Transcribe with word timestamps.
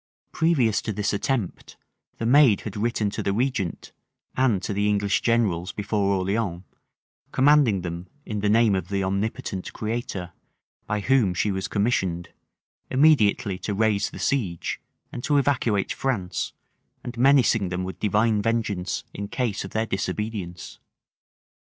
Previous 0.31 0.81
to 0.81 0.91
this 0.91 1.13
attempt, 1.13 1.77
the 2.17 2.25
maid 2.25 2.61
had 2.61 2.75
written 2.75 3.11
to 3.11 3.21
the 3.21 3.31
regent, 3.33 3.91
and 4.35 4.59
to 4.63 4.73
the 4.73 4.89
English 4.89 5.21
generals 5.21 5.71
before 5.71 6.15
Orleans, 6.15 6.63
commanding 7.31 7.81
them, 7.81 8.07
in 8.25 8.39
the 8.39 8.49
name 8.49 8.73
of 8.73 8.87
the 8.87 9.03
omnipotent 9.03 9.71
Creator, 9.73 10.33
by 10.87 11.01
whom 11.01 11.35
she 11.35 11.51
was 11.51 11.67
commissioned, 11.67 12.29
immediately 12.89 13.59
to 13.59 13.75
raise 13.75 14.09
the 14.09 14.17
siege; 14.17 14.81
and 15.11 15.23
to 15.23 15.37
evacuate 15.37 15.93
France; 15.93 16.53
and 17.03 17.15
menacing 17.15 17.69
them 17.69 17.83
with 17.83 17.99
divine 17.99 18.41
vengeance 18.41 19.03
in 19.13 19.27
case 19.27 19.63
of 19.63 19.69
their 19.69 19.85
disobedience. 19.85 20.79